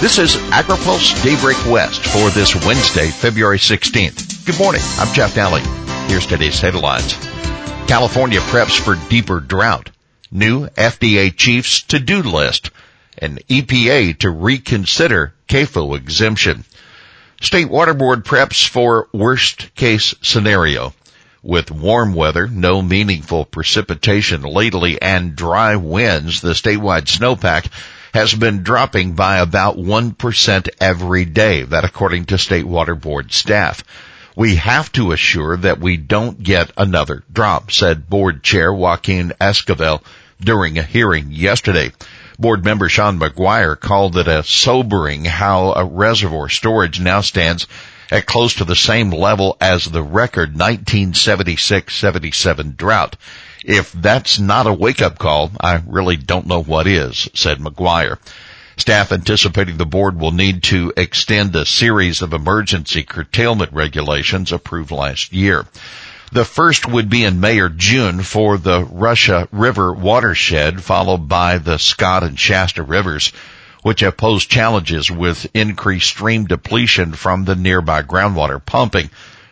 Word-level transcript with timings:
This 0.00 0.20
is 0.20 0.36
AgriPulse 0.36 1.24
Daybreak 1.24 1.56
West 1.66 2.06
for 2.06 2.30
this 2.30 2.54
Wednesday, 2.64 3.08
February 3.08 3.58
16th. 3.58 4.46
Good 4.46 4.56
morning. 4.56 4.80
I'm 4.96 5.12
Jeff 5.12 5.34
Daly. 5.34 5.60
Here's 6.06 6.24
today's 6.24 6.60
headlines. 6.60 7.14
California 7.88 8.38
preps 8.38 8.78
for 8.78 8.94
deeper 9.10 9.40
drought. 9.40 9.90
New 10.30 10.68
FDA 10.68 11.36
chief's 11.36 11.82
to-do 11.82 12.22
list. 12.22 12.70
And 13.18 13.44
EPA 13.48 14.20
to 14.20 14.30
reconsider 14.30 15.34
CAFO 15.48 15.96
exemption. 15.96 16.64
State 17.40 17.68
Water 17.68 17.92
Board 17.92 18.24
preps 18.24 18.68
for 18.68 19.08
worst 19.12 19.74
case 19.74 20.14
scenario. 20.22 20.94
With 21.42 21.72
warm 21.72 22.14
weather, 22.14 22.46
no 22.46 22.82
meaningful 22.82 23.44
precipitation 23.46 24.42
lately, 24.42 25.02
and 25.02 25.34
dry 25.34 25.74
winds, 25.74 26.40
the 26.40 26.52
statewide 26.52 27.06
snowpack 27.06 27.68
has 28.14 28.34
been 28.34 28.62
dropping 28.62 29.12
by 29.12 29.38
about 29.38 29.76
1% 29.76 30.68
every 30.80 31.24
day. 31.24 31.62
That 31.62 31.84
according 31.84 32.26
to 32.26 32.38
State 32.38 32.66
Water 32.66 32.94
Board 32.94 33.32
staff. 33.32 33.84
We 34.36 34.56
have 34.56 34.92
to 34.92 35.12
assure 35.12 35.56
that 35.56 35.80
we 35.80 35.96
don't 35.96 36.42
get 36.42 36.70
another 36.76 37.24
drop, 37.32 37.72
said 37.72 38.08
board 38.08 38.44
chair 38.44 38.72
Joaquin 38.72 39.32
Esquivel 39.40 40.02
during 40.40 40.78
a 40.78 40.82
hearing 40.82 41.32
yesterday. 41.32 41.90
Board 42.38 42.64
member 42.64 42.88
Sean 42.88 43.18
Maguire 43.18 43.74
called 43.74 44.16
it 44.16 44.28
a 44.28 44.44
sobering 44.44 45.24
how 45.24 45.72
a 45.72 45.84
reservoir 45.84 46.48
storage 46.48 47.00
now 47.00 47.20
stands 47.20 47.66
at 48.10 48.26
close 48.26 48.54
to 48.54 48.64
the 48.64 48.76
same 48.76 49.10
level 49.10 49.56
as 49.60 49.84
the 49.84 50.02
record 50.02 50.54
1976-77 50.54 52.76
drought. 52.76 53.16
If 53.64 53.92
that's 53.92 54.38
not 54.38 54.66
a 54.66 54.72
wake-up 54.72 55.18
call, 55.18 55.50
I 55.60 55.82
really 55.86 56.16
don't 56.16 56.46
know 56.46 56.62
what 56.62 56.86
is, 56.86 57.28
said 57.34 57.60
Maguire. 57.60 58.18
Staff 58.76 59.10
anticipating 59.10 59.76
the 59.76 59.86
board 59.86 60.18
will 60.18 60.30
need 60.30 60.62
to 60.64 60.92
extend 60.96 61.54
a 61.56 61.66
series 61.66 62.22
of 62.22 62.32
emergency 62.32 63.02
curtailment 63.02 63.72
regulations 63.72 64.52
approved 64.52 64.92
last 64.92 65.32
year. 65.32 65.66
The 66.30 66.44
first 66.44 66.86
would 66.86 67.08
be 67.08 67.24
in 67.24 67.40
May 67.40 67.58
or 67.58 67.68
June 67.68 68.22
for 68.22 68.58
the 68.58 68.84
Russian 68.84 69.48
River 69.50 69.92
watershed, 69.92 70.82
followed 70.82 71.28
by 71.28 71.58
the 71.58 71.78
Scott 71.78 72.22
and 72.22 72.38
Shasta 72.38 72.82
rivers 72.82 73.32
which 73.82 74.00
have 74.00 74.16
posed 74.16 74.50
challenges 74.50 75.10
with 75.10 75.46
increased 75.54 76.08
stream 76.08 76.44
depletion 76.46 77.12
from 77.12 77.44
the 77.44 77.54
nearby 77.54 78.02
groundwater 78.02 78.64
pumping. 78.64 79.10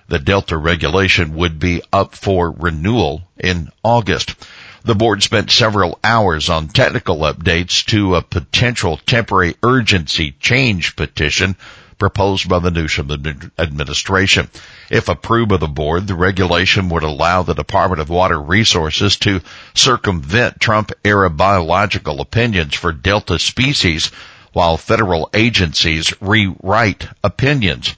The 0.09 0.19
Delta 0.21 0.57
regulation 0.57 1.35
would 1.35 1.59
be 1.59 1.83
up 1.93 2.15
for 2.15 2.51
renewal 2.51 3.23
in 3.37 3.71
August. 3.83 4.37
The 4.85 4.95
board 4.95 5.25
spent 5.25 5.51
several 5.51 5.99
hours 6.05 6.49
on 6.49 6.69
technical 6.69 7.19
updates 7.19 7.85
to 7.87 8.15
a 8.15 8.23
potential 8.23 9.01
temporary 9.05 9.57
urgency 9.65 10.37
change 10.39 10.95
petition 10.95 11.57
proposed 11.99 12.49
by 12.49 12.61
the 12.61 12.71
Newsom 12.71 13.11
administration. 13.59 14.49
If 14.91 15.09
approved 15.09 15.49
by 15.49 15.57
the 15.57 15.67
board, 15.67 16.07
the 16.07 16.15
regulation 16.15 16.89
would 16.91 17.03
allow 17.03 17.43
the 17.43 17.55
Department 17.55 18.01
of 18.01 18.09
Water 18.09 18.41
Resources 18.41 19.17
to 19.17 19.41
circumvent 19.75 20.61
Trump 20.61 20.93
era 21.05 21.31
biological 21.31 22.21
opinions 22.21 22.75
for 22.75 22.93
Delta 22.93 23.41
species 23.41 24.13
while 24.53 24.77
federal 24.77 25.31
agencies 25.35 26.13
rewrite 26.21 27.09
opinions. 27.25 27.97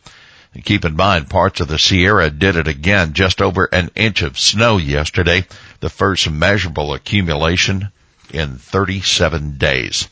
Keep 0.65 0.85
in 0.85 0.97
mind, 0.97 1.31
parts 1.31 1.61
of 1.61 1.69
the 1.69 1.79
Sierra 1.79 2.31
did 2.31 2.57
it 2.57 2.69
again, 2.69 3.13
just 3.13 3.41
over 3.41 3.65
an 3.67 3.91
inch 3.95 4.23
of 4.23 4.39
snow 4.39 4.77
yesterday, 4.77 5.47
the 5.81 5.89
first 5.89 6.31
measurable 6.31 6.95
accumulation 6.95 7.91
in 8.33 8.57
37 8.59 9.57
days. 9.57 10.09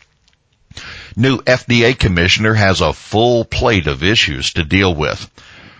New 1.16 1.38
FDA 1.38 1.98
commissioner 1.98 2.54
has 2.54 2.80
a 2.80 2.92
full 2.92 3.44
plate 3.44 3.86
of 3.86 4.02
issues 4.02 4.52
to 4.52 4.64
deal 4.64 4.94
with. 4.94 5.30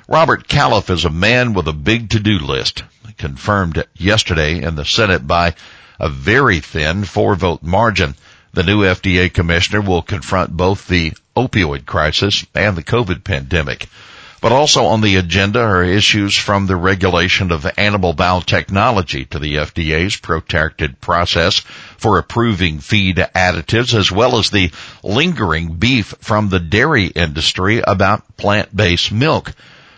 Robert 0.09 0.49
Califf 0.49 0.89
is 0.89 1.05
a 1.05 1.11
man 1.11 1.53
with 1.53 1.69
a 1.69 1.73
big 1.73 2.11
to-do 2.11 2.39
list, 2.39 2.83
confirmed 3.19 3.85
yesterday 3.95 4.63
in 4.63 4.75
the 4.75 4.85
Senate 4.85 5.27
by 5.27 5.55
a 6.01 6.09
very 6.09 6.61
thin 6.61 7.05
four 7.05 7.35
vote 7.35 7.63
margin. 7.63 8.15
The 8.53 8.63
new 8.63 8.83
FDA 8.83 9.33
commissioner 9.33 9.81
will 9.81 10.03
confront 10.03 10.57
both 10.57 10.87
the 10.87 11.13
opioid 11.37 11.87
crisis 11.87 12.47
and 12.55 12.77
the 12.77 12.83
COVID 12.83 13.23
pandemic. 13.23 13.89
But 14.47 14.53
also 14.53 14.85
on 14.85 15.01
the 15.01 15.17
agenda 15.17 15.59
are 15.59 15.83
issues 15.83 16.37
from 16.37 16.69
the 16.69 16.77
regulation 16.77 17.51
of 17.51 17.67
animal 17.77 18.15
biotechnology 18.15 19.29
to 19.31 19.41
the 19.41 19.57
FDA's 19.57 20.15
protected 20.15 21.01
process 21.01 21.63
for 21.97 22.17
approving 22.17 22.79
feed 22.79 23.17
additives 23.17 23.93
as 23.93 24.13
well 24.13 24.39
as 24.39 24.51
the 24.51 24.71
lingering 25.03 25.75
beef 25.79 26.15
from 26.21 26.49
the 26.49 26.61
dairy 26.61 27.07
industry 27.07 27.83
about 27.85 28.37
plant-based 28.37 29.11
milk. 29.11 29.53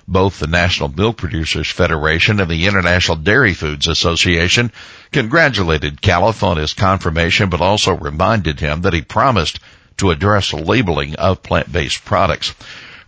Both 0.09 0.39
the 0.39 0.47
National 0.47 0.89
Milk 0.89 1.19
Producers 1.19 1.69
Federation 1.69 2.41
and 2.41 2.51
the 2.51 2.69
International 2.69 3.19
Dairy 3.19 3.53
Foods 3.53 3.87
Association 3.87 4.73
congratulated 5.13 6.01
Califf 6.01 6.43
on 6.43 6.57
his 6.57 6.73
confirmation 6.73 7.51
but 7.51 7.61
also 7.61 7.95
reminded 7.95 8.61
him 8.61 8.81
that 8.81 8.95
he 8.95 9.03
promised 9.03 9.61
to 9.99 10.11
address 10.11 10.55
labeling 10.55 11.17
of 11.17 11.43
plant-based 11.43 12.03
products. 12.07 12.55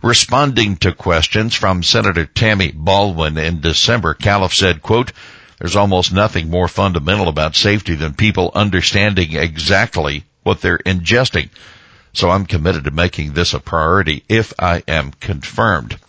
Responding 0.03 0.77
to 0.77 0.93
questions 0.93 1.53
from 1.53 1.83
Senator 1.83 2.25
Tammy 2.25 2.71
Baldwin 2.71 3.37
in 3.37 3.61
December, 3.61 4.15
Califf 4.15 4.53
said, 4.53 4.81
quote, 4.81 5.11
there's 5.59 5.75
almost 5.75 6.11
nothing 6.11 6.49
more 6.49 6.67
fundamental 6.67 7.27
about 7.27 7.55
safety 7.55 7.93
than 7.93 8.15
people 8.15 8.51
understanding 8.55 9.35
exactly 9.35 10.23
what 10.41 10.59
they're 10.59 10.79
ingesting. 10.79 11.49
So 12.13 12.31
I'm 12.31 12.47
committed 12.47 12.85
to 12.85 12.91
making 12.91 13.33
this 13.33 13.53
a 13.53 13.59
priority 13.59 14.23
if 14.27 14.53
I 14.57 14.83
am 14.87 15.11
confirmed. 15.11 15.99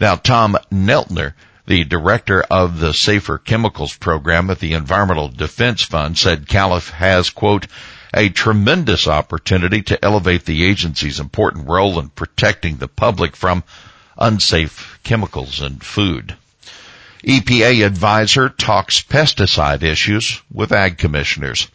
Now, 0.00 0.16
Tom 0.16 0.58
Neltner, 0.72 1.34
the 1.66 1.84
director 1.84 2.42
of 2.50 2.80
the 2.80 2.92
Safer 2.92 3.38
Chemicals 3.38 3.96
program 3.96 4.50
at 4.50 4.58
the 4.58 4.72
Environmental 4.72 5.28
Defense 5.28 5.82
Fund 5.82 6.18
said 6.18 6.48
Califf 6.48 6.90
has, 6.90 7.30
quote, 7.30 7.68
a 8.16 8.30
tremendous 8.30 9.06
opportunity 9.06 9.82
to 9.82 10.04
elevate 10.04 10.46
the 10.46 10.64
agency's 10.64 11.20
important 11.20 11.68
role 11.68 12.00
in 12.00 12.08
protecting 12.08 12.78
the 12.78 12.88
public 12.88 13.36
from 13.36 13.62
unsafe 14.16 14.98
chemicals 15.04 15.60
and 15.60 15.84
food. 15.84 16.34
EPA 17.22 17.84
advisor 17.84 18.48
talks 18.48 19.02
pesticide 19.02 19.82
issues 19.82 20.40
with 20.50 20.72
ag 20.72 20.96
commissioners. 20.96 21.68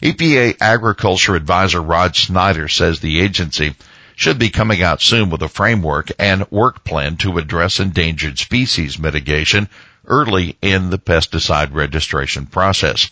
EPA 0.00 0.56
Agriculture 0.60 1.36
Advisor 1.36 1.82
Rod 1.82 2.16
Snyder 2.16 2.68
says 2.68 3.00
the 3.00 3.20
agency 3.20 3.74
should 4.16 4.38
be 4.38 4.50
coming 4.50 4.82
out 4.82 5.02
soon 5.02 5.30
with 5.30 5.42
a 5.42 5.48
framework 5.48 6.10
and 6.18 6.50
work 6.50 6.84
plan 6.84 7.16
to 7.16 7.38
address 7.38 7.80
endangered 7.80 8.38
species 8.38 8.98
mitigation 8.98 9.68
early 10.06 10.56
in 10.62 10.90
the 10.90 10.98
pesticide 10.98 11.72
registration 11.74 12.46
process. 12.46 13.10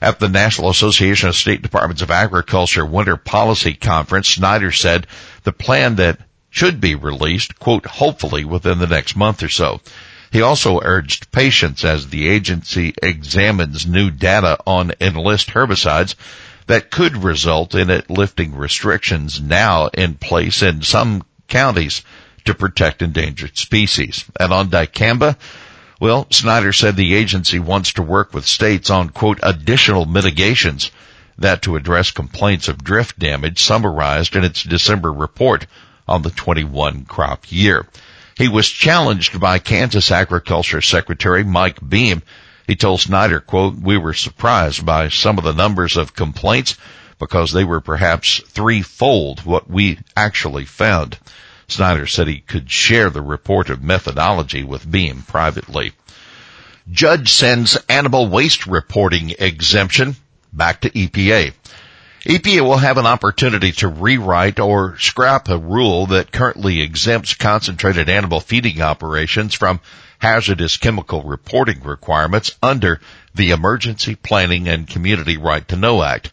At 0.00 0.20
the 0.20 0.28
National 0.28 0.70
Association 0.70 1.28
of 1.28 1.36
State 1.36 1.62
Departments 1.62 2.02
of 2.02 2.10
Agriculture 2.10 2.86
Winter 2.86 3.16
Policy 3.16 3.74
Conference, 3.74 4.28
Snyder 4.28 4.70
said 4.70 5.06
the 5.42 5.52
plan 5.52 5.96
that 5.96 6.20
should 6.50 6.80
be 6.80 6.94
released, 6.94 7.58
quote, 7.58 7.84
hopefully 7.84 8.44
within 8.44 8.78
the 8.78 8.86
next 8.86 9.16
month 9.16 9.42
or 9.42 9.48
so. 9.48 9.80
He 10.30 10.42
also 10.42 10.80
urged 10.82 11.32
patience 11.32 11.84
as 11.84 12.08
the 12.08 12.28
agency 12.28 12.94
examines 13.02 13.86
new 13.86 14.10
data 14.10 14.58
on 14.66 14.92
enlist 15.00 15.48
herbicides 15.50 16.14
that 16.66 16.90
could 16.90 17.24
result 17.24 17.74
in 17.74 17.90
it 17.90 18.10
lifting 18.10 18.54
restrictions 18.54 19.40
now 19.40 19.88
in 19.88 20.14
place 20.14 20.62
in 20.62 20.82
some 20.82 21.24
counties 21.48 22.02
to 22.44 22.54
protect 22.54 23.02
endangered 23.02 23.56
species. 23.56 24.24
And 24.38 24.52
on 24.52 24.68
dicamba, 24.68 25.36
well, 26.00 26.26
Snyder 26.30 26.72
said 26.72 26.96
the 26.96 27.14
agency 27.14 27.58
wants 27.58 27.94
to 27.94 28.02
work 28.02 28.32
with 28.32 28.46
states 28.46 28.90
on, 28.90 29.10
quote, 29.10 29.40
additional 29.42 30.06
mitigations 30.06 30.90
that 31.38 31.62
to 31.62 31.76
address 31.76 32.10
complaints 32.10 32.68
of 32.68 32.82
drift 32.84 33.18
damage 33.18 33.62
summarized 33.62 34.36
in 34.36 34.44
its 34.44 34.62
December 34.62 35.12
report 35.12 35.66
on 36.06 36.22
the 36.22 36.30
21 36.30 37.04
crop 37.04 37.50
year. 37.50 37.86
He 38.36 38.48
was 38.48 38.68
challenged 38.68 39.40
by 39.40 39.58
Kansas 39.58 40.10
Agriculture 40.10 40.80
Secretary 40.80 41.42
Mike 41.42 41.86
Beam. 41.86 42.22
He 42.66 42.76
told 42.76 43.00
Snyder, 43.00 43.40
quote, 43.40 43.74
we 43.74 43.96
were 43.96 44.14
surprised 44.14 44.86
by 44.86 45.08
some 45.08 45.38
of 45.38 45.44
the 45.44 45.52
numbers 45.52 45.96
of 45.96 46.14
complaints 46.14 46.76
because 47.18 47.52
they 47.52 47.64
were 47.64 47.80
perhaps 47.80 48.40
threefold 48.46 49.40
what 49.40 49.68
we 49.68 49.98
actually 50.16 50.64
found. 50.64 51.18
Snyder 51.68 52.06
said 52.06 52.28
he 52.28 52.40
could 52.40 52.70
share 52.70 53.10
the 53.10 53.22
report 53.22 53.68
of 53.70 53.82
methodology 53.82 54.64
with 54.64 54.90
Beam 54.90 55.22
privately. 55.22 55.92
Judge 56.90 57.30
sends 57.30 57.76
animal 57.88 58.28
waste 58.28 58.66
reporting 58.66 59.34
exemption 59.38 60.16
back 60.52 60.80
to 60.80 60.90
EPA. 60.90 61.52
EPA 62.24 62.60
will 62.62 62.78
have 62.78 62.98
an 62.98 63.06
opportunity 63.06 63.72
to 63.72 63.88
rewrite 63.88 64.58
or 64.58 64.98
scrap 64.98 65.48
a 65.48 65.58
rule 65.58 66.06
that 66.06 66.32
currently 66.32 66.80
exempts 66.80 67.34
concentrated 67.34 68.08
animal 68.08 68.40
feeding 68.40 68.80
operations 68.80 69.54
from 69.54 69.80
hazardous 70.18 70.78
chemical 70.78 71.22
reporting 71.22 71.82
requirements 71.82 72.56
under 72.62 73.00
the 73.34 73.50
Emergency 73.50 74.14
Planning 74.14 74.68
and 74.68 74.88
Community 74.88 75.36
Right 75.36 75.66
to 75.68 75.76
Know 75.76 76.02
Act. 76.02 76.32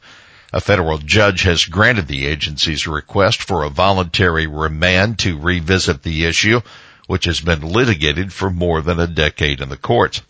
A 0.55 0.61
federal 0.61 0.99
judge 0.99 1.41
has 1.41 1.65
granted 1.65 2.07
the 2.07 2.27
agency's 2.27 2.87
request 2.87 3.43
for 3.43 3.63
a 3.63 3.69
voluntary 3.69 4.47
remand 4.47 5.19
to 5.19 5.37
revisit 5.37 6.01
the 6.01 6.23
issue, 6.23 6.61
which 7.07 7.25
has 7.25 7.41
been 7.41 7.59
litigated 7.59 8.31
for 8.31 8.49
more 8.49 8.81
than 8.81 8.97
a 8.97 9.05
decade 9.05 9.59
in 9.59 9.67
the 9.67 9.75
courts. 9.75 10.21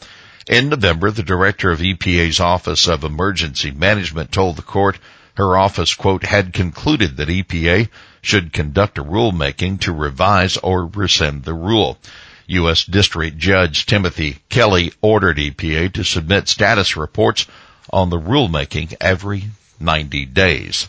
In 0.47 0.69
November, 0.69 1.11
the 1.11 1.21
director 1.21 1.69
of 1.69 1.79
EPA's 1.79 2.39
Office 2.39 2.87
of 2.87 3.03
Emergency 3.03 3.69
Management 3.69 4.31
told 4.31 4.55
the 4.55 4.63
court 4.63 4.97
her 5.35 5.55
office, 5.55 5.93
quote, 5.93 6.23
had 6.23 6.53
concluded 6.53 7.17
that 7.17 7.29
EPA 7.29 7.87
should 8.23 8.51
conduct 8.51 8.97
a 8.97 9.03
rulemaking 9.03 9.79
to 9.81 9.93
revise 9.93 10.57
or 10.57 10.87
rescind 10.87 11.43
the 11.43 11.53
rule. 11.53 11.99
U.S. 12.47 12.83
District 12.83 13.37
Judge 13.37 13.85
Timothy 13.85 14.39
Kelly 14.49 14.91
ordered 15.03 15.37
EPA 15.37 15.93
to 15.93 16.03
submit 16.03 16.47
status 16.47 16.97
reports 16.97 17.45
on 17.93 18.09
the 18.09 18.19
rulemaking 18.19 18.95
every 18.99 19.43
90 19.79 20.25
days. 20.25 20.87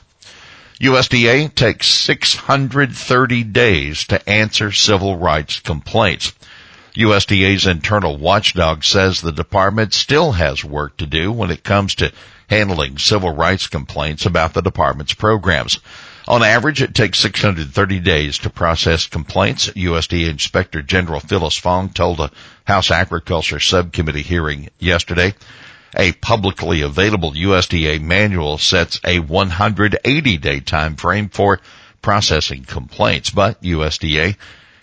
USDA 0.81 1.55
takes 1.55 1.87
630 1.87 3.45
days 3.45 4.05
to 4.05 4.29
answer 4.29 4.73
civil 4.73 5.17
rights 5.17 5.61
complaints. 5.61 6.33
USDA's 6.95 7.67
internal 7.67 8.17
watchdog 8.17 8.85
says 8.85 9.21
the 9.21 9.33
department 9.33 9.95
still 9.95 10.33
has 10.33 10.65
work 10.65 10.97
to 10.99 11.07
do 11.07 11.33
when 11.33 11.51
it 11.51 11.65
comes 11.65 11.95
to 11.97 12.13
handling 12.49 12.99
civil 12.99 13.35
rights 13.35 13.67
complaints 13.67 14.27
about 14.27 14.55
the 14.55 14.63
department's 14.63 15.15
programs. 15.15 15.79
On 16.29 16.43
average, 16.43 16.83
it 16.83 16.95
takes 16.95 17.21
630 17.21 18.01
days 18.01 18.39
to 18.39 18.51
process 18.51 19.07
complaints. 19.07 19.69
USDA 19.69 20.29
Inspector 20.29 20.83
General 20.83 21.21
Phyllis 21.21 21.57
Fong 21.57 21.91
told 21.91 22.19
a 22.21 22.31
House 22.65 22.91
Agriculture 22.91 23.61
Subcommittee 23.61 24.23
hearing 24.23 24.69
yesterday. 24.79 25.35
A 25.95 26.13
publicly 26.13 26.81
available 26.81 27.33
USDA 27.33 28.01
manual 28.01 28.59
sets 28.59 29.01
a 29.05 29.21
180 29.21 30.37
day 30.39 30.61
time 30.61 30.97
frame 30.97 31.29
for 31.29 31.61
processing 32.03 32.65
complaints, 32.65 33.31
but 33.31 33.63
USDA 33.63 34.37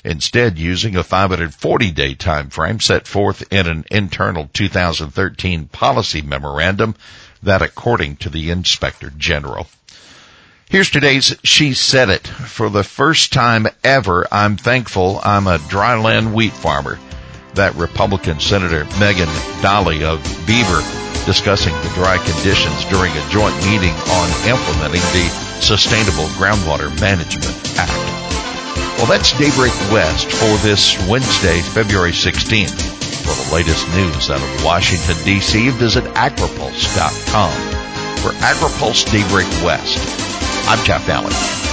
instead 0.04 0.58
using 0.58 0.96
a 0.96 1.04
540 1.04 1.92
day 1.92 2.14
time 2.14 2.50
frame 2.50 2.80
set 2.80 3.08
forth 3.08 3.44
in 3.52 3.68
an 3.68 3.86
internal 3.90 4.50
2013 4.54 5.68
policy 5.68 6.22
memorandum 6.22 6.96
that 7.42 7.62
according 7.62 8.18
to 8.18 8.30
the 8.30 8.50
inspector 8.50 9.12
general. 9.18 9.68
Here's 10.70 10.90
today's 10.90 11.36
She 11.44 11.74
Said 11.74 12.10
It. 12.10 12.28
For 12.28 12.70
the 12.70 12.84
first 12.84 13.32
time 13.32 13.68
ever, 13.84 14.28
I'm 14.32 14.58
thankful 14.58 15.20
I'm 15.24 15.48
a 15.48 15.60
dryland 15.60 16.34
wheat 16.34 16.54
farmer. 16.54 16.98
That 17.56 17.76
Republican 17.76 18.40
Senator 18.40 18.86
Megan 19.00 19.30
Dahle 19.62 20.02
of 20.02 20.20
Bieber 20.46 20.82
discussing 21.26 21.74
the 21.82 21.92
dry 21.94 22.18
conditions 22.18 22.86
during 22.86 23.12
a 23.14 23.30
joint 23.30 23.56
meeting 23.66 23.94
on 23.94 24.28
implementing 24.50 25.06
the 25.14 25.30
Sustainable 25.62 26.28
Groundwater 26.36 26.90
Management 27.00 27.54
Act. 27.78 28.14
Well, 28.98 29.08
that's 29.08 29.38
Daybreak 29.38 29.74
West 29.92 30.32
for 30.32 30.58
this 30.66 30.98
Wednesday, 31.08 31.62
February 31.62 32.12
16th. 32.12 32.92
For 33.24 33.34
the 33.36 33.54
latest 33.54 33.88
news 33.96 34.30
out 34.30 34.42
of 34.42 34.66
Washington, 34.66 35.16
D.C., 35.24 35.70
visit 35.70 36.04
agripulse.com. 36.16 37.52
For 38.18 38.32
AgriPulse 38.40 39.06
Daybreak 39.12 39.48
West, 39.64 40.00
I'm 40.68 40.84
Jeff 40.86 41.08
Allen. 41.10 41.73